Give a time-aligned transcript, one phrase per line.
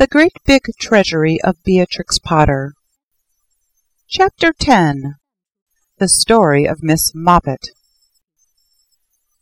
[0.00, 2.72] The Great Big Treasury of Beatrix Potter
[4.08, 5.16] Chapter 10
[5.98, 7.68] The Story of Miss Moppet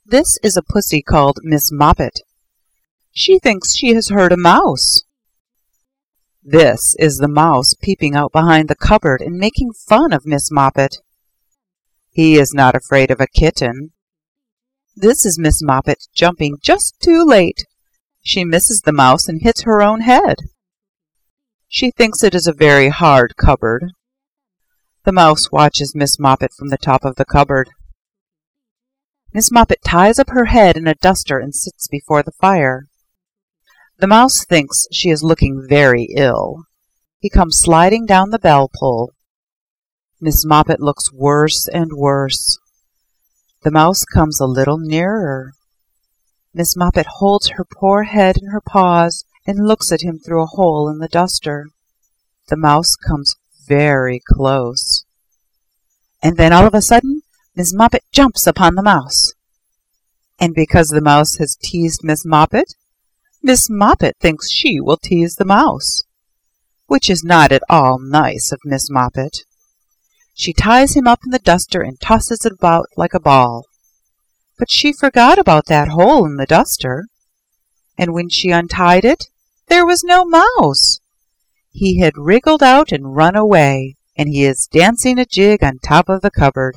[0.04, 2.22] This is a pussy called Miss Moppet.
[3.12, 5.04] She thinks she has heard a mouse.
[6.42, 10.96] This is the mouse peeping out behind the cupboard and making fun of Miss Moppet.
[12.10, 13.92] He is not afraid of a kitten.
[14.96, 17.67] This is Miss Moppet jumping just too late.
[18.28, 20.36] She misses the mouse and hits her own head.
[21.66, 23.92] She thinks it is a very hard cupboard.
[25.06, 27.70] The mouse watches Miss Moppet from the top of the cupboard.
[29.32, 32.88] Miss Moppet ties up her head in a duster and sits before the fire.
[33.98, 36.64] The mouse thinks she is looking very ill.
[37.20, 39.14] He comes sliding down the bell pull.
[40.20, 42.58] Miss Moppet looks worse and worse.
[43.62, 45.54] The mouse comes a little nearer.
[46.58, 50.46] Miss Moppet holds her poor head in her paws and looks at him through a
[50.46, 51.68] hole in the duster.
[52.48, 53.36] The mouse comes
[53.68, 55.04] very close.
[56.20, 57.22] And then all of a sudden
[57.54, 59.34] Miss Moppet jumps upon the mouse.
[60.40, 62.74] And because the mouse has teased Miss Moppet,
[63.40, 66.02] Miss Moppet thinks she will tease the mouse,
[66.88, 69.44] which is not at all nice of Miss Moppet.
[70.34, 73.67] She ties him up in the duster and tosses it about like a ball.
[74.58, 77.06] But she forgot about that hole in the duster,
[77.96, 79.26] and when she untied it,
[79.68, 81.00] there was no mouse.
[81.70, 86.08] He had wriggled out and run away, and he is dancing a jig on top
[86.08, 86.76] of the cupboard.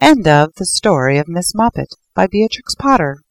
[0.00, 3.22] End of the story of Miss Moppet by Beatrix Potter.